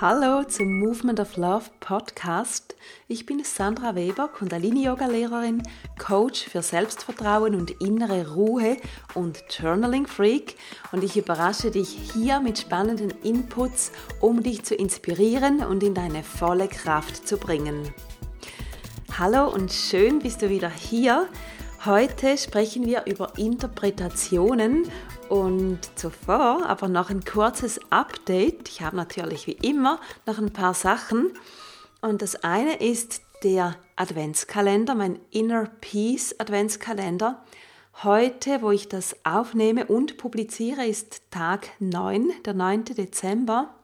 [0.00, 2.76] Hallo zum Movement of Love Podcast.
[3.08, 5.60] Ich bin Sandra Weber, Kundalini-Yoga-Lehrerin,
[5.98, 8.76] Coach für Selbstvertrauen und innere Ruhe
[9.14, 10.54] und Journaling-Freak
[10.92, 16.22] und ich überrasche dich hier mit spannenden Inputs, um dich zu inspirieren und in deine
[16.22, 17.92] volle Kraft zu bringen.
[19.18, 21.26] Hallo und schön bist du wieder hier.
[21.84, 24.84] Heute sprechen wir über Interpretationen
[25.28, 28.68] und zuvor aber noch ein kurzes Update.
[28.68, 31.32] Ich habe natürlich wie immer noch ein paar Sachen.
[32.00, 37.44] Und das eine ist der Adventskalender, mein Inner Peace Adventskalender.
[38.02, 42.84] Heute, wo ich das aufnehme und publiziere, ist Tag 9, der 9.
[42.84, 43.74] Dezember.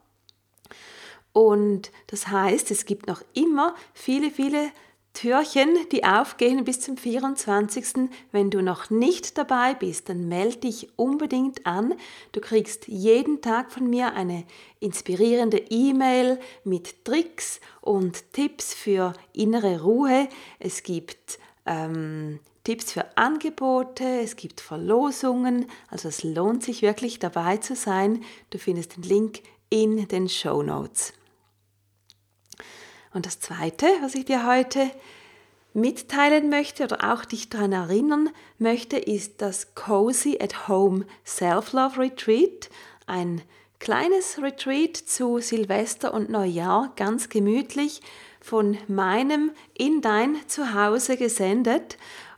[1.32, 4.70] Und das heißt, es gibt noch immer viele, viele
[5.14, 8.10] Türchen, die aufgehen bis zum 24.
[8.32, 11.94] Wenn du noch nicht dabei bist, dann melde dich unbedingt an.
[12.32, 14.44] Du kriegst jeden Tag von mir eine
[14.80, 20.28] inspirierende E-Mail mit Tricks und Tipps für innere Ruhe.
[20.58, 27.58] Es gibt ähm, Tipps für Angebote, es gibt Verlosungen, also es lohnt sich wirklich dabei
[27.58, 28.24] zu sein.
[28.50, 31.12] Du findest den Link in den Show Notes.
[33.14, 34.90] Und das Zweite, was ich dir heute
[35.72, 42.68] mitteilen möchte oder auch dich daran erinnern möchte, ist das Cozy at Home Self-Love Retreat.
[43.06, 43.40] Ein
[43.78, 48.02] kleines Retreat zu Silvester und Neujahr, ganz gemütlich
[48.40, 51.96] von meinem in dein Zuhause gesendet.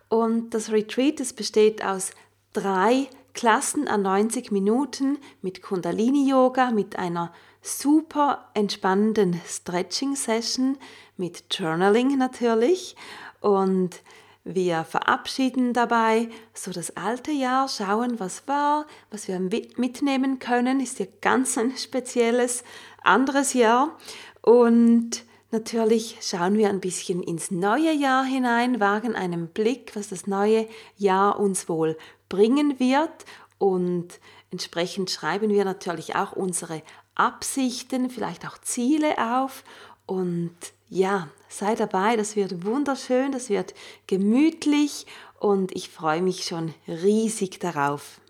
[0.09, 2.10] Und das Retreat, das besteht aus
[2.53, 10.78] drei Klassen an 90 Minuten mit Kundalini-Yoga, mit einer super entspannenden Stretching-Session
[11.19, 12.97] mit Journaling natürlich
[13.41, 14.00] und
[14.42, 20.80] wir verabschieden dabei so das alte Jahr, schauen, was war, was wir mitnehmen können.
[20.80, 22.64] Ist ja ganz ein spezielles
[23.03, 23.98] anderes Jahr.
[24.41, 30.26] Und natürlich schauen wir ein bisschen ins neue Jahr hinein, wagen einen Blick, was das
[30.26, 31.96] neue Jahr uns wohl
[32.28, 33.24] bringen wird.
[33.58, 34.20] Und
[34.50, 36.82] entsprechend schreiben wir natürlich auch unsere
[37.14, 39.64] Absichten, vielleicht auch Ziele auf
[40.06, 40.54] und
[40.88, 43.74] ja, sei dabei, das wird wunderschön, das wird
[44.06, 45.06] gemütlich
[45.40, 48.20] und ich freue mich schon riesig darauf.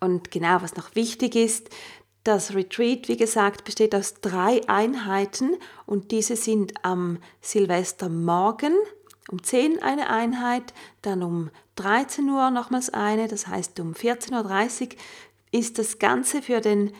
[0.00, 1.70] Und genau, was noch wichtig ist,
[2.24, 8.74] das Retreat, wie gesagt, besteht aus drei Einheiten und diese sind am Silvestermorgen
[9.30, 14.88] um 10 eine Einheit, dann um 13 Uhr nochmals eine, das heißt um 14.30 Uhr
[15.50, 16.92] ist das Ganze für den,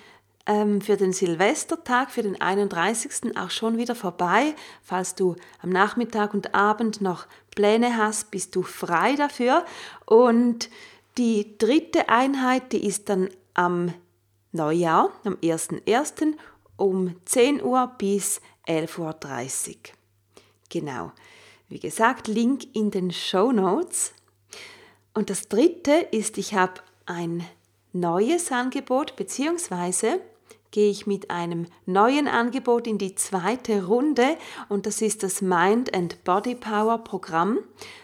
[0.46, 3.36] ähm, für den Silvestertag, für den 31.
[3.36, 4.54] auch schon wieder vorbei.
[4.82, 9.64] Falls du am Nachmittag und Abend noch Pläne hast, bist du frei dafür.
[10.06, 10.70] Und
[11.18, 13.92] die dritte Einheit, die ist dann am
[14.54, 16.36] Neujahr, am 1.1.
[16.76, 19.74] um 10 Uhr bis 11.30 Uhr.
[20.70, 21.12] Genau.
[21.68, 24.14] Wie gesagt, Link in den Show Notes.
[25.12, 27.44] Und das dritte ist, ich habe ein
[27.92, 30.20] neues Angebot, beziehungsweise
[30.74, 34.36] gehe ich mit einem neuen Angebot in die zweite Runde
[34.68, 37.60] und das ist das Mind and Body Power Programm.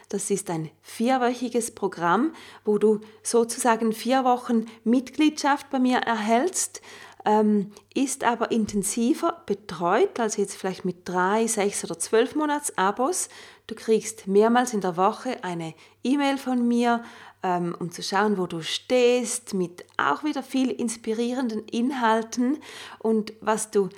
[0.07, 2.31] Das ist ein vierwöchiges Programm,
[2.63, 6.81] wo du sozusagen vier Wochen Mitgliedschaft bei mir erhältst,
[7.25, 13.27] ähm, ist aber intensiver betreut, als jetzt vielleicht mit drei, sechs oder zwölf Monats Abos.
[13.67, 15.73] Du kriegst mehrmals in der Woche eine
[16.03, 17.03] E-Mail von mir,
[17.43, 22.59] ähm, um zu schauen, wo du stehst, mit auch wieder viel inspirierenden Inhalten.
[22.99, 23.89] Und was du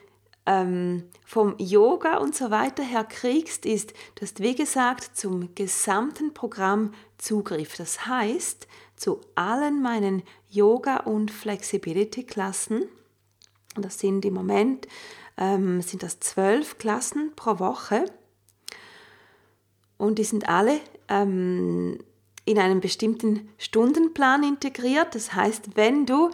[0.45, 6.33] ähm, vom Yoga und so weiter her kriegst, ist, du hast wie gesagt zum gesamten
[6.33, 7.75] Programm Zugriff.
[7.77, 12.85] Das heißt, zu allen meinen Yoga- und Flexibility-Klassen,
[13.75, 14.87] das sind im Moment
[15.37, 18.05] ähm, sind das zwölf Klassen pro Woche.
[19.97, 21.99] Und die sind alle ähm,
[22.45, 25.15] in einen bestimmten Stundenplan integriert.
[25.15, 26.31] Das heißt, wenn du,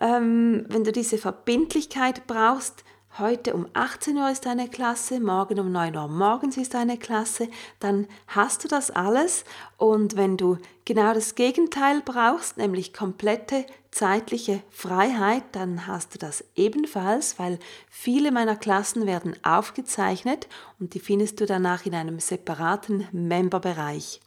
[0.00, 2.84] ähm, wenn du diese Verbindlichkeit brauchst,
[3.18, 7.48] heute um 18 Uhr ist eine Klasse, morgen um 9 Uhr morgens ist eine Klasse,
[7.78, 9.44] dann hast du das alles.
[9.76, 10.56] Und wenn du
[10.86, 17.58] genau das Gegenteil brauchst, nämlich komplette zeitliche Freiheit, dann hast du das ebenfalls, weil
[17.90, 20.48] viele meiner Klassen werden aufgezeichnet
[20.80, 24.21] und die findest du danach in einem separaten Memberbereich.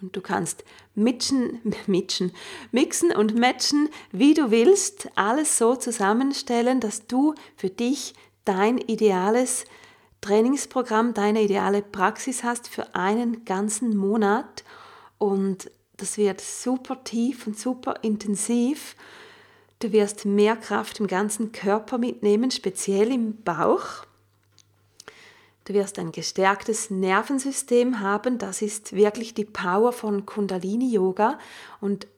[0.00, 0.64] Und du kannst
[0.94, 2.32] mischen, mischen,
[2.72, 8.14] mixen und matchen, wie du willst, alles so zusammenstellen, dass du für dich
[8.44, 9.64] dein ideales
[10.20, 14.64] Trainingsprogramm, deine ideale Praxis hast für einen ganzen Monat.
[15.18, 18.96] Und das wird super tief und super intensiv.
[19.78, 24.04] Du wirst mehr Kraft im ganzen Körper mitnehmen, speziell im Bauch.
[25.70, 28.38] Du wirst ein gestärktes Nervensystem haben.
[28.38, 31.38] Das ist wirklich die Power von Kundalini Yoga.
[31.80, 32.08] Und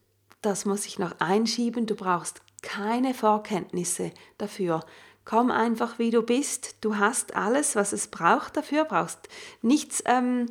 [0.40, 1.84] das muss ich noch einschieben.
[1.84, 4.80] Du brauchst keine Vorkenntnisse dafür.
[5.26, 6.76] Komm einfach, wie du bist.
[6.80, 8.86] Du hast alles, was es braucht dafür.
[8.86, 9.28] Brauchst
[9.60, 10.46] nichts ähm,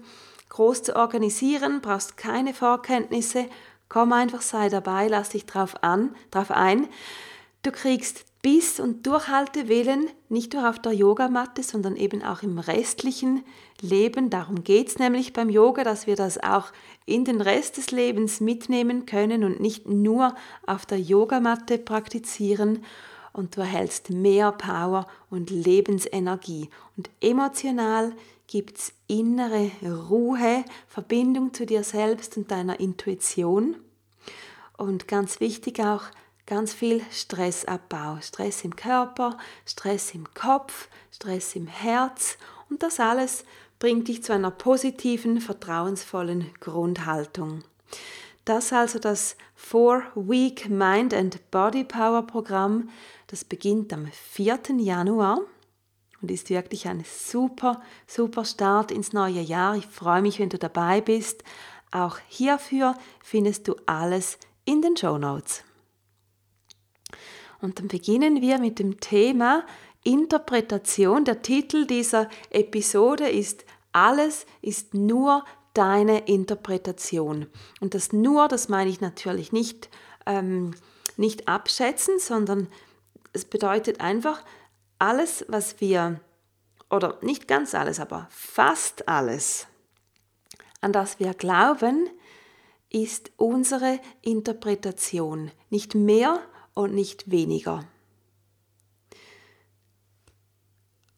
[0.50, 3.48] groß zu organisieren, brauchst keine Vorkenntnisse.
[3.90, 6.88] Komm einfach, sei dabei, lass dich drauf, an, drauf ein.
[7.64, 13.44] Du kriegst Biss- und Durchhaltewillen, nicht nur auf der Yogamatte, sondern eben auch im restlichen
[13.82, 14.32] Leben.
[14.32, 16.72] Darum geht es nämlich beim Yoga, dass wir das auch
[17.06, 20.36] in den Rest des Lebens mitnehmen können und nicht nur
[20.66, 22.84] auf der Yogamatte praktizieren.
[23.32, 26.70] Und du erhältst mehr Power und Lebensenergie.
[26.98, 28.14] Und emotional
[28.48, 29.72] gibt es innere
[30.10, 33.78] Ruhe, Verbindung zu dir selbst und deiner Intuition.
[34.78, 36.04] Und ganz wichtig auch,
[36.52, 38.18] ganz viel Stressabbau.
[38.20, 42.38] Stress im Körper, Stress im Kopf, Stress im Herz
[42.70, 43.46] und das alles
[43.80, 47.64] bringt dich zu einer positiven, vertrauensvollen Grundhaltung.
[48.44, 52.90] Das also das Four Week Mind and Body Power Programm,
[53.28, 54.60] das beginnt am 4.
[54.78, 55.40] Januar
[56.22, 59.78] und ist wirklich ein super, super Start ins neue Jahr.
[59.78, 61.46] Ich freue mich, wenn du dabei bist.
[61.92, 65.64] Auch hierfür findest du alles in den Show Notes.
[67.62, 69.66] Und dann beginnen wir mit dem Thema
[70.04, 71.26] Interpretation.
[71.26, 77.48] Der Titel dieser Episode ist Alles ist nur deine Interpretation.
[77.80, 79.90] Und das nur, das meine ich natürlich nicht,
[80.26, 80.74] ähm,
[81.18, 82.68] nicht abschätzen, sondern
[83.34, 84.44] es bedeutet einfach,
[85.00, 86.20] alles, was wir,
[86.90, 89.68] oder nicht ganz alles, aber fast alles,
[90.82, 92.10] an das wir glauben,
[92.90, 95.52] ist unsere Interpretation.
[95.70, 96.42] Nicht mehr
[96.82, 97.86] und nicht weniger.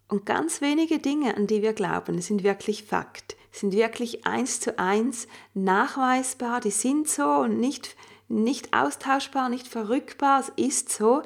[0.07, 4.77] Und ganz wenige Dinge, an die wir glauben, sind wirklich Fakt, sind wirklich eins zu
[4.77, 7.95] eins nachweisbar, die sind so und nicht,
[8.27, 11.24] nicht austauschbar, nicht verrückbar, es ist so.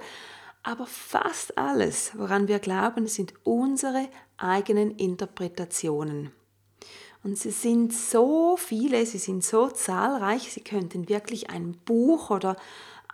[0.63, 4.07] Aber fast alles, woran wir glauben, sind unsere
[4.37, 6.31] eigenen Interpretationen.
[7.23, 12.55] Und sie sind so viele, sie sind so zahlreich, sie könnten wirklich ein Buch oder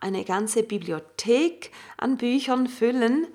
[0.03, 3.27] eine ganze Bibliothek an Büchern füllen.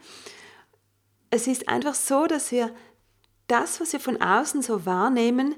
[1.30, 2.72] Es ist einfach so, dass wir
[3.48, 5.54] das, was wir von außen so wahrnehmen,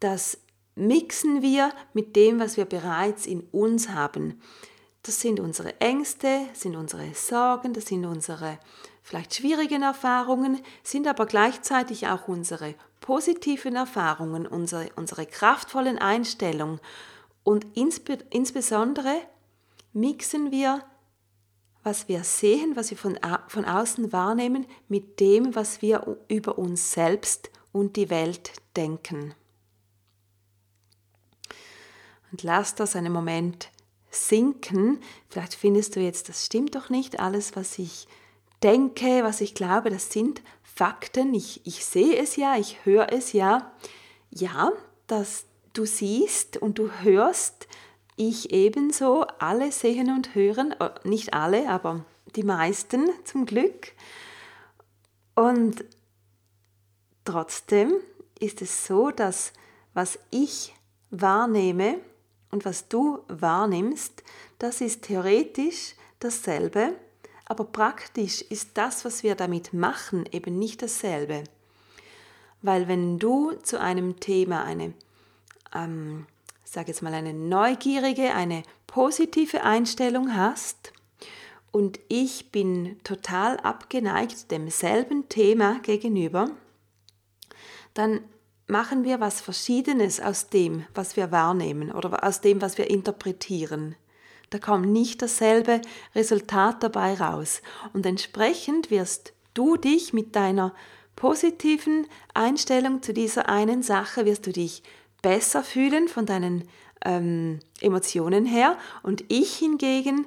[0.00, 0.38] das
[0.76, 4.40] mixen wir mit dem, was wir bereits in uns haben.
[5.02, 8.58] Das sind unsere Ängste, sind unsere Sorgen, das sind unsere
[9.02, 16.80] vielleicht schwierigen Erfahrungen, sind aber gleichzeitig auch unsere positiven Erfahrungen, unsere, unsere kraftvollen Einstellungen
[17.42, 19.14] und insbe insbesondere
[19.94, 20.84] mixen wir,
[21.82, 26.92] was wir sehen, was wir von, von außen wahrnehmen, mit dem, was wir über uns
[26.92, 29.34] selbst und die Welt denken.
[32.32, 33.70] Und lass das einen Moment
[34.10, 35.00] sinken.
[35.28, 38.08] Vielleicht findest du jetzt, das stimmt doch nicht, alles, was ich
[38.62, 41.34] denke, was ich glaube, das sind Fakten.
[41.34, 43.72] Ich, ich sehe es ja, ich höre es ja.
[44.30, 44.72] Ja,
[45.06, 47.68] dass du siehst und du hörst,
[48.16, 52.04] ich ebenso, alle sehen und hören, äh, nicht alle, aber
[52.36, 53.92] die meisten zum Glück.
[55.34, 55.84] Und
[57.24, 57.92] trotzdem
[58.38, 59.52] ist es so, dass
[59.94, 60.74] was ich
[61.10, 61.98] wahrnehme
[62.50, 64.22] und was du wahrnimmst,
[64.58, 66.94] das ist theoretisch dasselbe,
[67.46, 71.44] aber praktisch ist das, was wir damit machen, eben nicht dasselbe.
[72.62, 74.94] Weil wenn du zu einem Thema eine
[75.74, 76.26] ähm,
[76.74, 80.92] sage jetzt mal, eine neugierige, eine positive Einstellung hast
[81.72, 86.50] und ich bin total abgeneigt demselben Thema gegenüber,
[87.94, 88.20] dann
[88.66, 93.96] machen wir was Verschiedenes aus dem, was wir wahrnehmen oder aus dem, was wir interpretieren.
[94.50, 95.80] Da kommt nicht dasselbe
[96.14, 97.60] Resultat dabei raus.
[97.92, 100.74] Und entsprechend wirst du dich mit deiner
[101.16, 104.82] positiven Einstellung zu dieser einen Sache, wirst du dich
[105.24, 106.68] besser fühlen von deinen
[107.04, 110.26] ähm, Emotionen her und ich hingegen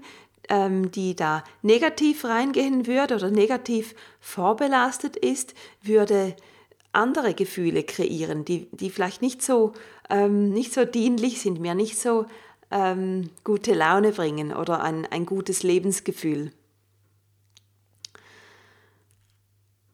[0.50, 6.36] ähm, die da negativ reingehen würde oder negativ vorbelastet ist, würde
[6.94, 9.74] andere Gefühle kreieren, die, die vielleicht nicht so,
[10.10, 12.26] ähm, nicht so dienlich sind, mir nicht so
[12.72, 16.52] ähm, gute Laune bringen oder ein, ein gutes Lebensgefühl.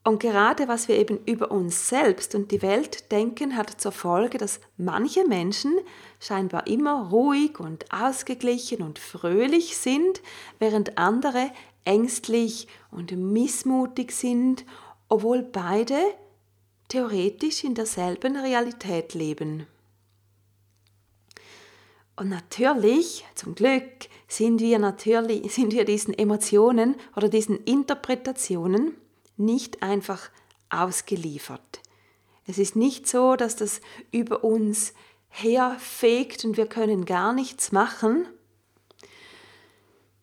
[0.06, 4.38] Und gerade was wir eben über uns selbst und die Welt denken, hat zur Folge,
[4.38, 5.80] dass manche Menschen
[6.20, 10.22] scheinbar immer ruhig und ausgeglichen und fröhlich sind,
[10.60, 11.52] während andere
[11.86, 14.66] ängstlich und missmutig sind,
[15.08, 15.98] obwohl beide
[16.90, 19.68] theoretisch in derselben Realität leben.
[22.16, 23.90] Und natürlich, zum Glück,
[24.28, 28.96] sind wir natürlich, sind wir diesen Emotionen oder diesen Interpretationen
[29.38, 30.30] nicht einfach
[30.70, 31.82] ausgeliefert.
[32.46, 34.94] Es ist nicht so, dass das über uns
[35.30, 38.28] herfegt und wir können gar nichts machen.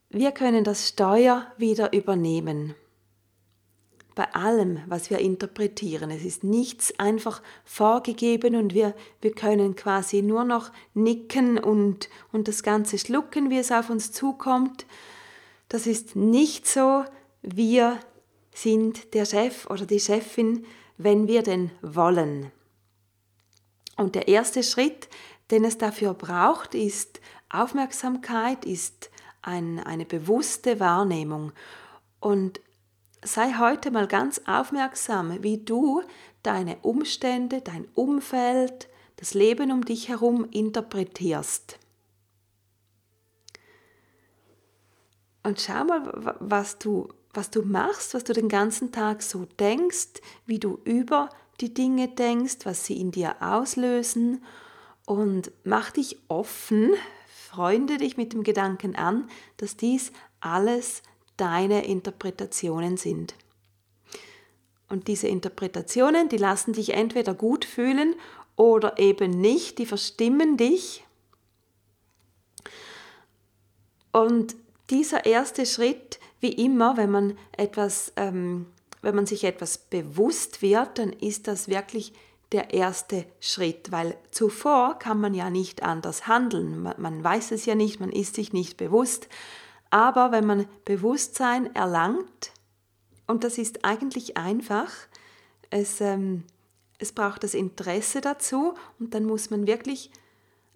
[0.09, 2.75] Wir können das Steuer wieder übernehmen.
[4.15, 6.11] Bei allem, was wir interpretieren.
[6.11, 12.49] Es ist nichts einfach vorgegeben und wir, wir können quasi nur noch nicken und, und
[12.49, 14.85] das Ganze schlucken, wie es auf uns zukommt.
[15.69, 17.05] Das ist nicht so.
[17.43, 17.99] Wir
[18.53, 20.65] sind der Chef oder die Chefin,
[20.99, 22.51] wenn wir denn wollen.
[23.97, 25.09] Und der erste Schritt,
[25.51, 29.11] den es dafür braucht, ist Aufmerksamkeit, ist
[29.43, 31.53] ein, eine bewusste Wahrnehmung.
[32.21, 32.61] Und
[33.23, 36.03] sei heute mal ganz aufmerksam, wie du
[36.43, 41.79] deine Umstände, dein Umfeld, das Leben um dich herum interpretierst.
[45.43, 50.21] Und schau mal, was du was du machst, was du den ganzen Tag so denkst,
[50.47, 54.43] wie du über die Dinge denkst, was sie in dir auslösen
[55.07, 56.93] und mach dich offen,
[57.51, 61.03] freunde dich mit dem Gedanken an, dass dies alles
[61.37, 63.35] deine Interpretationen sind.
[64.89, 68.15] Und diese Interpretationen, die lassen dich entweder gut fühlen
[68.57, 71.05] oder eben nicht, die verstimmen dich.
[74.13, 74.55] Und
[74.91, 78.67] dieser erste Schritt wie immer, wenn man etwas, ähm,
[79.03, 82.13] wenn man sich etwas bewusst wird, dann ist das wirklich
[82.53, 86.83] der erste Schritt, weil zuvor kann man ja nicht anders handeln.
[86.83, 89.29] Man, man weiß es ja nicht, man ist sich nicht bewusst.
[89.91, 92.53] Aber wenn man Bewusstsein erlangt,
[93.27, 94.91] und das ist eigentlich einfach,
[95.71, 96.45] es, ähm,
[96.99, 100.11] es braucht das Interesse dazu und dann muss man wirklich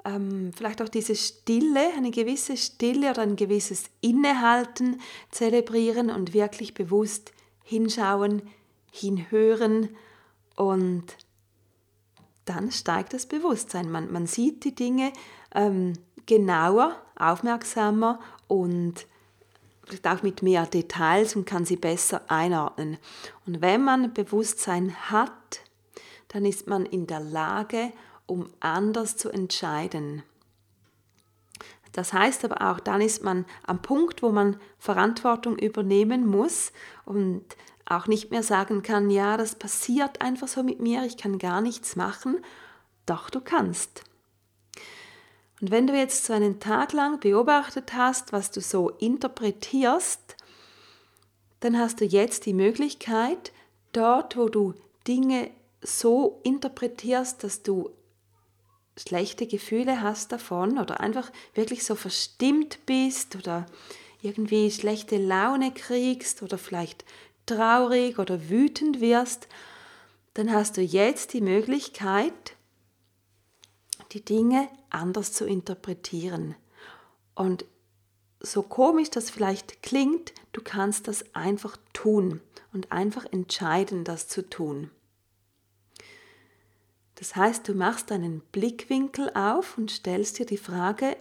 [0.04, 6.74] ähm, vielleicht auch diese Stille, eine gewisse Stille oder ein gewisses Innehalten zelebrieren und wirklich
[6.74, 7.32] bewusst
[7.62, 8.42] hinschauen,
[8.92, 9.88] hinhören
[10.56, 11.04] und
[12.44, 13.90] dann steigt das Bewusstsein.
[13.90, 15.12] Man, man sieht die Dinge
[15.54, 15.94] ähm,
[16.26, 19.06] genauer, aufmerksamer und
[19.84, 22.98] vielleicht auch mit mehr Details und kann sie besser einordnen.
[23.46, 25.60] Und wenn man Bewusstsein hat,
[26.28, 27.92] dann ist man in der Lage,
[28.26, 30.22] um anders zu entscheiden.
[31.92, 36.72] Das heißt aber auch, dann ist man am Punkt, wo man Verantwortung übernehmen muss
[37.04, 37.44] und
[37.86, 41.60] auch nicht mehr sagen kann, ja, das passiert einfach so mit mir, ich kann gar
[41.60, 42.38] nichts machen.
[43.06, 44.02] Doch du kannst.
[45.60, 50.36] Und wenn du jetzt so einen Tag lang beobachtet hast, was du so interpretierst,
[51.60, 53.52] dann hast du jetzt die Möglichkeit,
[53.92, 54.74] dort, wo du
[55.06, 55.50] Dinge
[55.80, 57.90] so interpretierst, dass du
[58.96, 63.66] schlechte Gefühle hast davon oder einfach wirklich so verstimmt bist oder
[64.22, 67.04] irgendwie schlechte Laune kriegst oder vielleicht
[67.46, 69.48] traurig oder wütend wirst,
[70.34, 72.56] dann hast du jetzt die Möglichkeit,
[74.12, 76.54] die Dinge anders zu interpretieren.
[77.34, 77.64] Und
[78.40, 82.40] so komisch das vielleicht klingt, du kannst das einfach tun
[82.72, 84.90] und einfach entscheiden, das zu tun.
[87.24, 91.16] Das heißt, du machst einen Blickwinkel auf und stellst dir die Frage,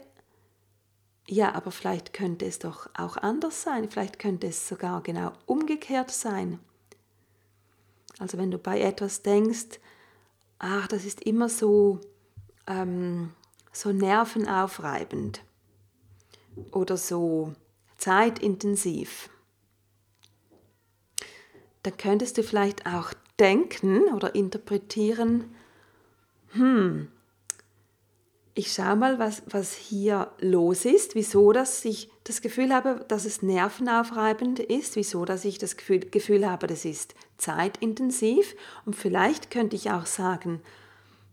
[1.30, 6.12] ja, aber vielleicht könnte es doch auch anders sein, vielleicht könnte es sogar genau umgekehrt
[6.12, 6.60] sein.
[8.20, 9.80] Also wenn du bei etwas denkst,
[10.60, 12.02] ach, das ist immer so,
[12.68, 13.32] ähm,
[13.72, 15.42] so nervenaufreibend
[16.72, 17.54] oder so
[17.98, 19.30] zeitintensiv,
[21.84, 25.53] dann könntest du vielleicht auch denken oder interpretieren,
[26.54, 27.08] hm,
[28.56, 33.26] ich schaue mal, was, was hier los ist, wieso dass ich das Gefühl habe, dass
[33.26, 38.56] es nervenaufreibend ist, wieso dass ich das Gefühl, Gefühl habe, das ist zeitintensiv?
[38.86, 40.62] Und vielleicht könnte ich auch sagen,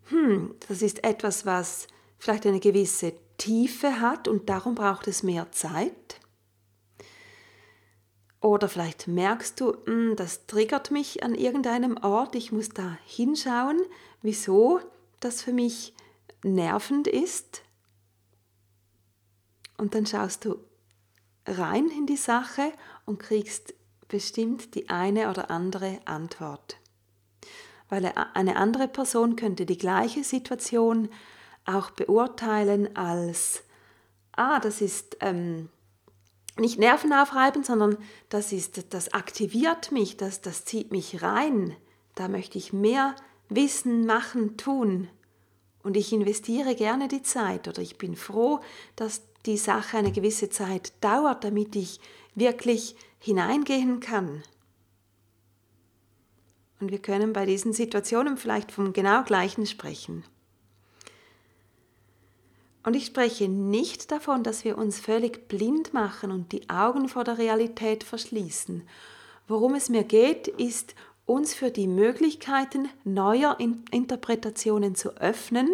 [0.08, 5.52] hm, das ist etwas, was vielleicht eine gewisse Tiefe hat und darum braucht es mehr
[5.52, 6.20] Zeit.
[8.40, 13.82] Oder vielleicht merkst du, hm, das triggert mich an irgendeinem Ort, ich muss da hinschauen,
[14.22, 14.80] wieso
[15.20, 15.94] das für mich
[16.42, 17.62] nervend ist.
[19.76, 20.58] Und dann schaust du
[21.46, 22.72] rein in die Sache
[23.06, 23.74] und kriegst
[24.08, 26.76] bestimmt die eine oder andere Antwort.
[27.88, 31.08] Weil eine andere Person könnte die gleiche Situation
[31.64, 33.62] auch beurteilen als,
[34.32, 35.68] ah, das ist ähm,
[36.56, 37.96] nicht nervenaufreibend, sondern
[38.28, 41.76] das, ist, das aktiviert mich, das, das zieht mich rein.
[42.14, 43.16] Da möchte ich mehr
[43.50, 45.08] wissen, machen, tun.
[45.82, 48.60] Und ich investiere gerne die Zeit oder ich bin froh,
[48.96, 52.00] dass die Sache eine gewisse Zeit dauert, damit ich
[52.34, 54.42] wirklich hineingehen kann.
[56.80, 60.24] Und wir können bei diesen Situationen vielleicht vom genau gleichen sprechen.
[62.82, 67.24] Und ich spreche nicht davon, dass wir uns völlig blind machen und die Augen vor
[67.24, 68.82] der Realität verschließen.
[69.46, 70.94] Worum es mir geht, ist,
[71.30, 75.68] uns für die Möglichkeiten neuer Interpretationen zu öffnen,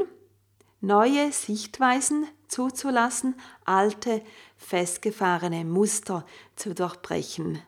[0.83, 3.35] neue Sichtweisen zuzulassen,
[3.65, 4.21] alte,
[4.59, 7.63] festgefahrene Muster zu durchbrechen.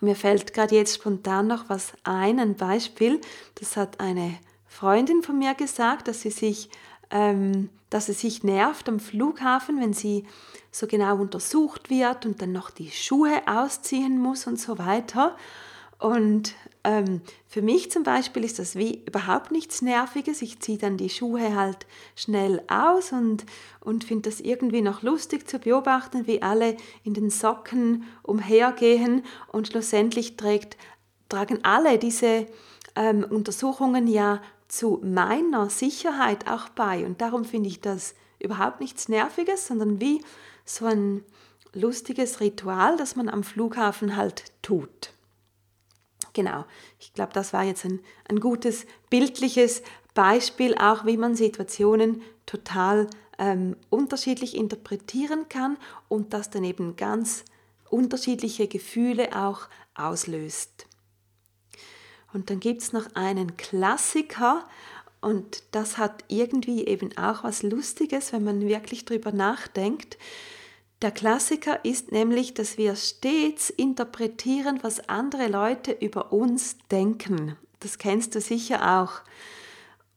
[0.00, 3.20] Mir fällt gerade jetzt spontan noch was ein, ein Beispiel.
[3.54, 4.36] Das hat eine
[4.66, 6.70] Freundin von mir gesagt, dass sie sich,
[7.10, 10.26] ähm, dass es sich nervt am Flughafen, wenn sie
[10.76, 15.34] so genau untersucht wird und dann noch die Schuhe ausziehen muss und so weiter.
[15.98, 16.52] Und
[16.84, 20.42] ähm, für mich zum Beispiel ist das wie überhaupt nichts Nerviges.
[20.42, 23.46] Ich ziehe dann die Schuhe halt schnell aus und,
[23.80, 29.68] und finde das irgendwie noch lustig zu beobachten, wie alle in den Socken umhergehen und
[29.68, 30.76] schlussendlich trägt,
[31.30, 32.46] tragen alle diese
[32.96, 37.06] ähm, Untersuchungen ja zu meiner Sicherheit auch bei.
[37.06, 40.20] Und darum finde ich das überhaupt nichts Nerviges, sondern wie
[40.66, 41.24] so ein
[41.72, 45.12] lustiges Ritual, das man am Flughafen halt tut.
[46.34, 46.66] Genau,
[46.98, 53.08] ich glaube, das war jetzt ein, ein gutes bildliches Beispiel, auch wie man Situationen total
[53.38, 57.44] ähm, unterschiedlich interpretieren kann und das dann eben ganz
[57.88, 60.86] unterschiedliche Gefühle auch auslöst.
[62.32, 64.68] Und dann gibt es noch einen Klassiker
[65.20, 70.18] und das hat irgendwie eben auch was Lustiges, wenn man wirklich drüber nachdenkt.
[71.02, 77.56] Der Klassiker ist nämlich, dass wir stets interpretieren, was andere Leute über uns denken.
[77.80, 79.20] Das kennst du sicher auch.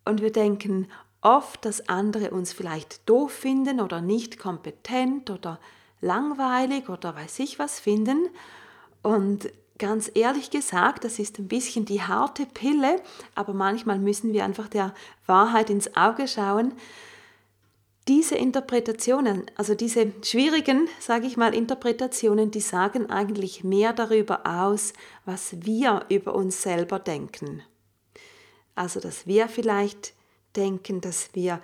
[0.05, 0.87] Und wir denken
[1.21, 5.59] oft, dass andere uns vielleicht doof finden oder nicht kompetent oder
[5.99, 8.29] langweilig oder weiß ich was finden.
[9.01, 13.01] Und Ganz ehrlich gesagt, das ist ein bisschen die harte Pille,
[13.33, 14.93] aber manchmal müssen wir einfach der
[15.25, 16.73] Wahrheit ins Auge schauen.
[18.09, 24.93] Diese Interpretationen, also diese schwierigen, sage ich mal, Interpretationen, die sagen eigentlich mehr darüber aus,
[25.25, 27.61] was wir über uns selber denken.
[28.73, 30.13] Also, dass wir vielleicht
[30.55, 31.61] denken, dass wir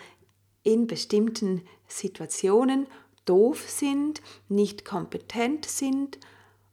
[0.61, 2.85] in bestimmten Situationen
[3.25, 6.19] doof sind, nicht kompetent sind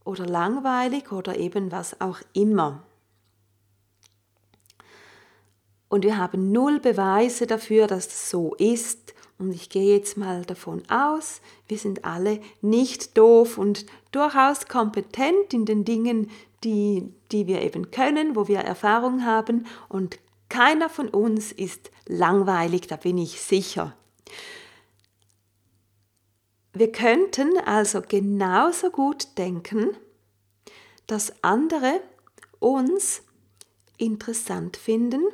[0.04, 2.82] oder langweilig oder eben was auch immer.
[5.88, 9.12] Und wir haben null Beweise dafür, dass das so ist.
[9.42, 15.52] Und ich gehe jetzt mal davon aus, wir sind alle nicht doof und durchaus kompetent
[15.52, 16.31] in den Dingen,
[16.62, 19.66] die, die wir eben können, wo wir Erfahrung haben.
[19.88, 23.96] Und keiner von uns ist langweilig, da bin ich sicher.
[26.72, 29.88] Wir könnten also genauso gut denken,
[31.09, 32.00] dass andere
[32.61, 33.22] uns
[33.98, 35.24] interessant finden.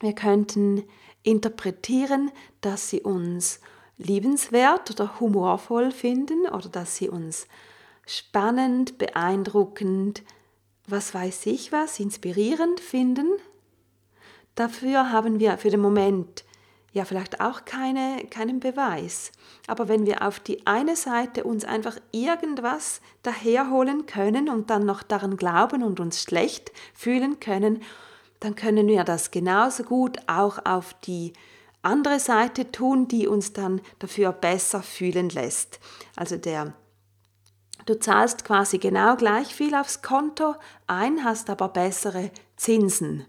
[0.00, 0.84] Wir könnten
[1.22, 2.30] interpretieren,
[2.60, 3.60] dass sie uns
[3.98, 7.46] liebenswert oder humorvoll finden oder dass sie uns
[8.06, 10.22] spannend, beeindruckend,
[10.86, 13.28] was weiß ich was, inspirierend finden.
[14.54, 16.44] Dafür haben wir für den Moment
[16.92, 19.32] ja vielleicht auch keine, keinen Beweis.
[19.66, 25.02] Aber wenn wir auf die eine Seite uns einfach irgendwas daherholen können und dann noch
[25.02, 27.82] daran glauben und uns schlecht fühlen können,
[28.42, 31.32] dann können wir das genauso gut auch auf die
[31.80, 35.78] andere Seite tun, die uns dann dafür besser fühlen lässt.
[36.16, 36.74] Also der
[37.84, 40.54] Du zahlst quasi genau gleich viel aufs Konto
[40.86, 43.26] ein, hast aber bessere Zinsen.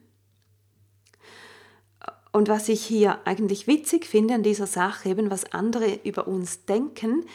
[2.31, 6.65] Und was ich hier eigentlich witzig finde an dieser Sache, eben was andere über uns
[6.65, 7.25] denken,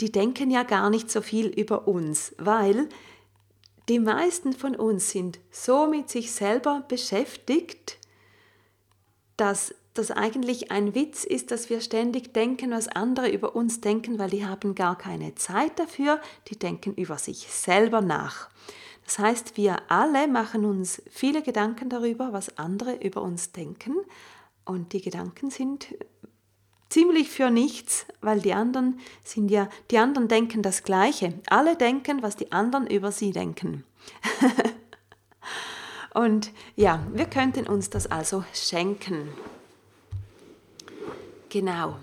[0.00, 2.88] die denken ja gar nicht so viel über uns, weil
[3.88, 7.98] die meisten von uns sind so mit sich selber beschäftigt,
[9.36, 14.18] dass das eigentlich ein Witz ist, dass wir ständig denken, was andere über uns denken,
[14.18, 18.50] weil die haben gar keine Zeit dafür, die denken über sich selber nach.
[19.04, 23.94] Das heißt, wir alle machen uns viele Gedanken darüber, was andere über uns denken
[24.64, 25.94] und die Gedanken sind
[26.88, 31.34] ziemlich für nichts, weil die anderen sind ja, die anderen denken das Gleiche.
[31.48, 33.84] Alle denken, was die anderen über sie denken.
[36.14, 39.28] und ja, wir könnten uns das also schenken.
[41.48, 41.96] Genau.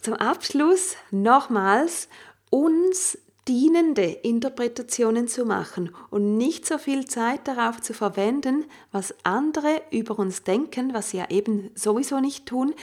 [0.00, 2.08] Zum Abschluss nochmals
[2.50, 9.82] uns dienende Interpretationen zu machen und nicht so viel Zeit darauf zu verwenden, was andere
[9.90, 12.74] über uns denken, was sie ja eben sowieso nicht tun,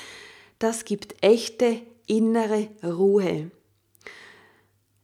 [0.59, 3.49] das gibt echte innere Ruhe.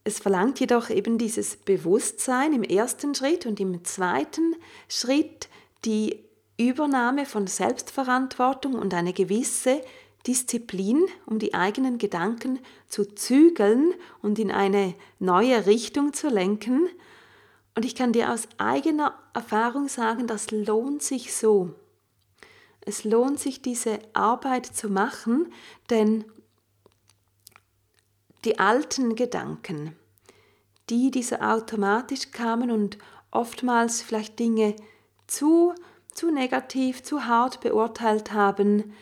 [0.04, 4.54] Es verlangt jedoch eben dieses Bewusstsein im ersten Schritt und im zweiten
[4.88, 5.48] Schritt
[5.84, 6.24] die
[6.56, 9.82] Übernahme von Selbstverantwortung und eine gewisse
[10.26, 16.88] Disziplin, um die eigenen Gedanken zu zügeln und in eine neue Richtung zu lenken.
[17.74, 21.74] Und ich kann dir aus eigener Erfahrung sagen, das lohnt sich so.
[22.80, 25.52] Es lohnt sich, diese Arbeit zu machen,
[25.90, 26.24] denn
[28.44, 29.94] die alten Gedanken,
[30.90, 32.98] die, die so automatisch kamen und
[33.30, 34.74] oftmals vielleicht Dinge
[35.26, 35.74] zu,
[36.12, 38.94] zu negativ, zu hart beurteilt haben,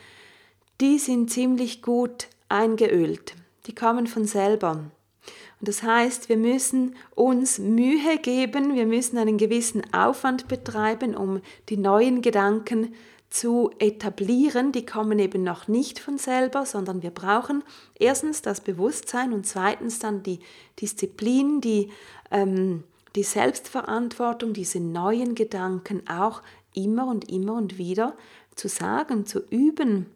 [0.80, 3.34] die sind ziemlich gut eingeölt.
[3.66, 4.72] Die kommen von selber.
[4.72, 11.40] Und das heißt, wir müssen uns Mühe geben, wir müssen einen gewissen Aufwand betreiben, um
[11.68, 12.94] die neuen Gedanken
[13.30, 14.72] zu etablieren.
[14.72, 17.64] Die kommen eben noch nicht von selber, sondern wir brauchen
[17.98, 20.40] erstens das Bewusstsein und zweitens dann die
[20.80, 21.90] Disziplin, die,
[22.30, 22.84] ähm,
[23.16, 26.42] die Selbstverantwortung, diese neuen Gedanken auch
[26.74, 28.14] immer und immer und wieder
[28.54, 30.06] zu sagen, zu üben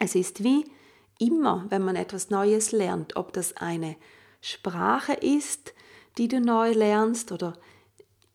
[0.00, 0.64] es ist wie
[1.20, 3.94] immer, wenn man etwas Neues lernt, ob das eine
[4.40, 5.74] Sprache ist,
[6.18, 7.52] die du neu lernst oder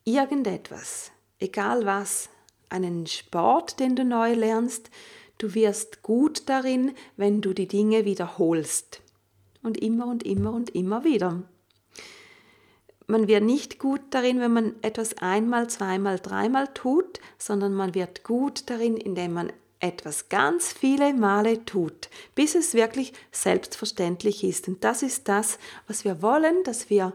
[0.05, 2.29] irgendetwas, egal was,
[2.69, 4.91] einen Sport, den du neu lernst,
[5.39, 9.01] du wirst gut darin, wenn du die Dinge wiederholst.
[9.63, 11.41] Und immer und immer und immer wieder.
[13.07, 18.23] Man wird nicht gut darin, wenn man etwas einmal, zweimal, dreimal tut, sondern man wird
[18.23, 24.67] gut darin, indem man etwas ganz viele Male tut, bis es wirklich selbstverständlich ist.
[24.67, 25.57] Und das ist das,
[25.87, 27.13] was wir wollen, dass wir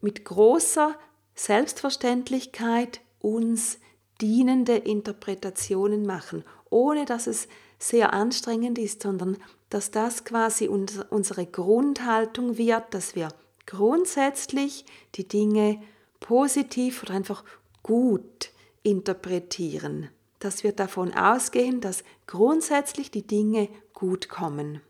[0.00, 0.96] mit großer
[1.34, 3.78] Selbstverständlichkeit uns
[4.20, 9.36] dienende Interpretationen machen, ohne dass es sehr anstrengend ist, sondern
[9.70, 13.28] dass das quasi unsere Grundhaltung wird, dass wir
[13.66, 14.84] grundsätzlich
[15.16, 15.82] die Dinge
[16.20, 17.44] positiv oder einfach
[17.82, 18.50] gut
[18.82, 20.08] interpretieren
[20.44, 24.80] dass wir davon ausgehen, dass grundsätzlich die Dinge gut kommen.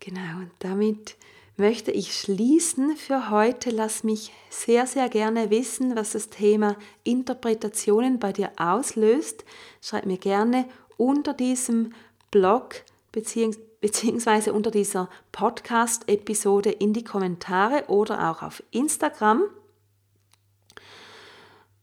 [0.00, 1.16] Genau, und damit
[1.56, 3.70] möchte ich schließen für heute.
[3.70, 9.44] Lass mich sehr, sehr gerne wissen, was das Thema Interpretationen bei dir auslöst.
[9.80, 11.92] Schreib mir gerne unter diesem
[12.30, 19.44] Blog beziehungsweise unter dieser Podcast-Episode in die Kommentare oder auch auf Instagram.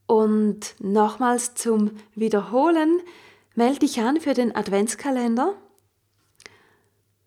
[0.05, 3.01] Und nochmals zum Wiederholen,
[3.55, 5.55] melde dich an für den Adventskalender.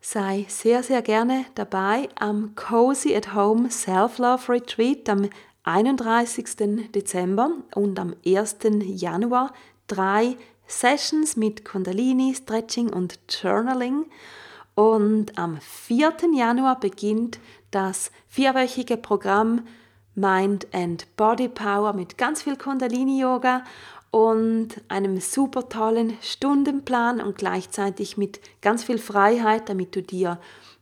[0.00, 5.28] Sei sehr, sehr gerne dabei am Cozy at Home Self-Love Retreat am
[5.64, 6.90] 31.
[6.94, 8.58] Dezember und am 1.
[8.84, 9.52] Januar.
[9.88, 10.36] Drei
[10.68, 14.06] Sessions mit Kundalini, Stretching und Journaling.
[14.76, 16.12] Und am 4.
[16.34, 19.66] Januar beginnt das vierwöchige Programm
[20.16, 23.62] Mind and Body Power mit ganz viel Kundalini Yoga
[24.10, 30.40] und einem super tollen Stundenplan und gleichzeitig mit ganz viel Freiheit, damit du dir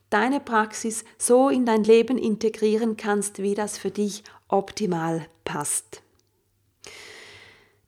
[0.09, 6.01] deine Praxis so in dein Leben integrieren kannst, wie das für dich optimal passt.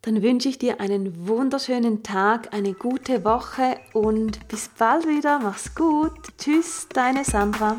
[0.02, 5.40] Dann wünsche ich dir einen wunderschönen Tag, eine gute Woche und bis bald wieder.
[5.40, 6.12] Mach's gut.
[6.38, 7.76] Tschüss, deine Sandra.